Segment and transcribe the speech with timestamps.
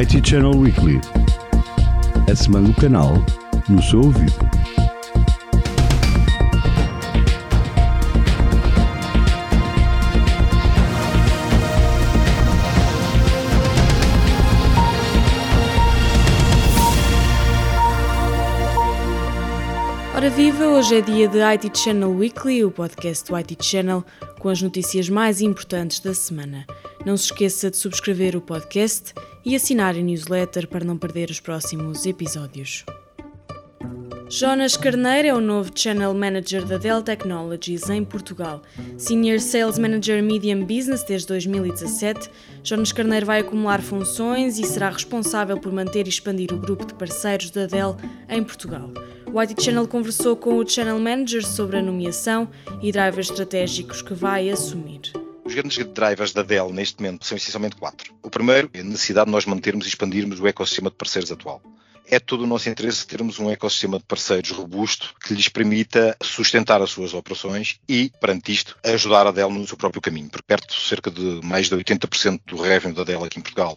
[0.00, 0.98] IT Channel Weekly.
[2.26, 3.12] A semana do canal
[3.68, 4.32] no seu ouvido.
[20.16, 24.02] Ora viva, hoje é dia de IT Channel Weekly, o podcast do IT Channel
[24.38, 26.64] com as notícias mais importantes da semana.
[27.04, 29.12] Não se esqueça de subscrever o podcast
[29.44, 32.84] e assinar a newsletter para não perder os próximos episódios.
[34.28, 38.62] Jonas Carneiro é o novo Channel Manager da Dell Technologies em Portugal.
[38.96, 42.30] Senior Sales Manager Medium Business desde 2017,
[42.62, 46.94] Jonas Carneiro vai acumular funções e será responsável por manter e expandir o grupo de
[46.94, 47.96] parceiros da Dell
[48.28, 48.90] em Portugal.
[49.30, 52.48] O IT Channel conversou com o Channel Manager sobre a nomeação
[52.80, 55.21] e drivers estratégicos que vai assumir.
[55.52, 58.14] Os grandes drivers da Dell neste momento são essencialmente quatro.
[58.22, 61.60] O primeiro é a necessidade de nós mantermos e expandirmos o ecossistema de parceiros atual.
[62.06, 66.80] É todo o nosso interesse termos um ecossistema de parceiros robusto que lhes permita sustentar
[66.80, 70.30] as suas operações e, perante isto, ajudar a Dell no seu próprio caminho.
[70.30, 73.76] Por perto, cerca de mais de 80% do revenue da Dell aqui em Portugal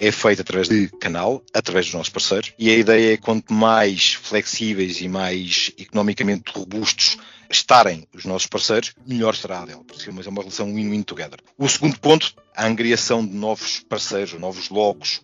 [0.00, 4.14] é feito através de canal, através dos nossos parceiros, e a ideia é quanto mais
[4.14, 7.18] flexíveis e mais economicamente robustos
[7.50, 9.84] estarem os nossos parceiros, melhor será a Dell.
[10.12, 11.38] Mas é uma relação win-win together.
[11.58, 15.20] O segundo ponto, a angriação de novos parceiros, novos logos,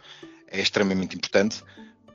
[0.49, 1.63] é extremamente importante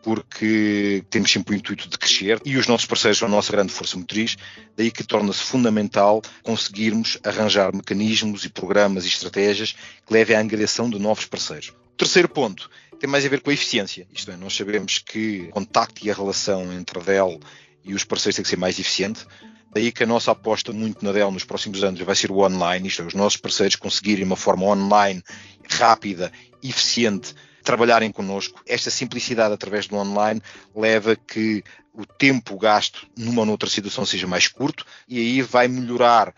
[0.04, 3.72] porque temos sempre o intuito de crescer e os nossos parceiros são a nossa grande
[3.72, 4.36] força motriz,
[4.76, 9.74] daí que torna-se fundamental conseguirmos arranjar mecanismos e programas e estratégias
[10.06, 11.72] que levem à angriação de novos parceiros.
[12.02, 12.68] Terceiro ponto
[13.00, 14.08] tem mais a ver com a eficiência.
[14.12, 17.40] Isto é, nós sabemos que o contacto e a relação entre a Dell
[17.86, 19.24] e os parceiros tem que ser mais eficiente.
[19.72, 22.88] Daí que a nossa aposta muito na Dell nos próximos anos vai ser o online,
[22.88, 25.22] isto é, os nossos parceiros conseguirem uma forma online,
[25.70, 26.32] rápida,
[26.64, 28.60] eficiente, trabalharem connosco.
[28.66, 30.42] Esta simplicidade através do online
[30.76, 31.64] leva que
[31.94, 36.34] o tempo gasto numa ou noutra situação seja mais curto e aí vai melhorar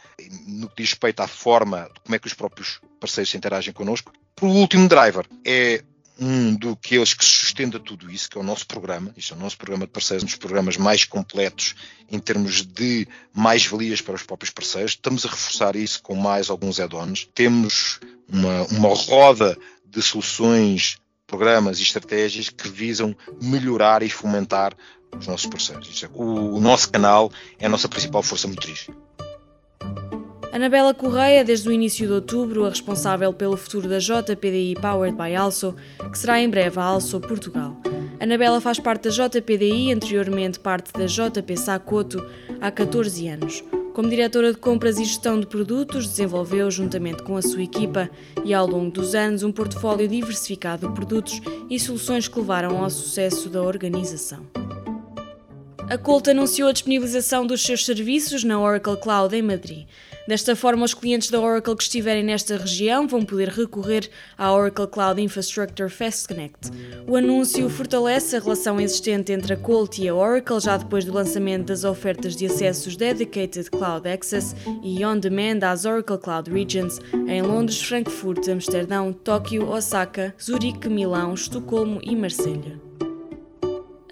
[0.46, 4.12] no que diz respeito à forma como é que os próprios parceiros interagem connosco.
[4.44, 5.82] Por último driver é
[6.20, 9.14] um daqueles que sustenta tudo isso, que é o nosso programa.
[9.16, 11.76] Isto é o nosso programa de parceiros, um dos programas mais completos
[12.12, 14.92] em termos de mais-valias para os próprios parceiros.
[14.92, 17.26] Estamos a reforçar isso com mais alguns add-ons.
[17.34, 24.74] Temos uma, uma roda de soluções, programas e estratégias que visam melhorar e fomentar
[25.18, 26.04] os nossos parceiros.
[26.04, 28.90] É, o, o nosso canal é a nossa principal força motriz.
[30.54, 35.36] Anabela Correia, desde o início de outubro, a responsável pelo futuro da JPDI Powered by
[35.36, 35.76] Also,
[36.12, 37.76] que será em breve a Also Portugal.
[38.20, 42.24] Anabela faz parte da JPDI, anteriormente parte da JP Sacoto,
[42.62, 43.64] há 14 anos.
[43.96, 48.08] Como diretora de compras e gestão de produtos, desenvolveu, juntamente com a sua equipa,
[48.46, 52.92] e ao longo dos anos, um portfólio diversificado de produtos e soluções que levaram ao
[52.92, 54.46] sucesso da organização.
[55.90, 59.86] A Colt anunciou a disponibilização dos seus serviços na Oracle Cloud em Madrid.
[60.26, 64.88] Desta forma, os clientes da Oracle que estiverem nesta região vão poder recorrer à Oracle
[64.88, 66.72] Cloud Infrastructure Fast Connect.
[67.06, 71.14] O anúncio fortalece a relação existente entre a Colt e a Oracle já depois do
[71.14, 77.00] lançamento das ofertas de acessos Dedicated Cloud Access e On Demand às Oracle Cloud Regions
[77.28, 82.93] em Londres, Frankfurt, Amsterdão, Tóquio, Osaka, Zurique, Milão, Estocolmo e Marselha.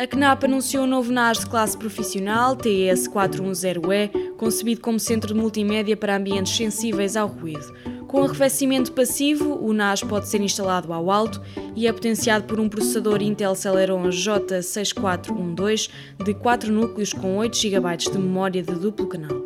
[0.01, 5.95] A CNAP anunciou um novo NAS de classe profissional, TES410E, concebido como centro de multimédia
[5.95, 7.72] para ambientes sensíveis ao ruído.
[8.07, 11.39] Com arrefecimento passivo, o NAS pode ser instalado ao alto
[11.75, 15.91] e é potenciado por um processador Intel Celeron J6412
[16.25, 19.39] de 4 núcleos com 8 GB de memória de duplo canal.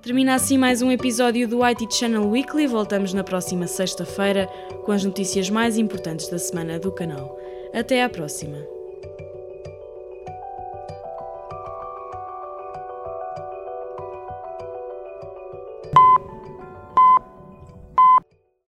[0.00, 2.66] Termina assim mais um episódio do IT Channel Weekly.
[2.66, 4.46] Voltamos na próxima sexta-feira
[4.86, 7.38] com as notícias mais importantes da semana do canal.
[7.74, 8.77] Até à próxima!